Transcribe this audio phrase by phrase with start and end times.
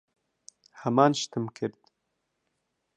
[0.81, 1.81] ھەمان شتم کرد.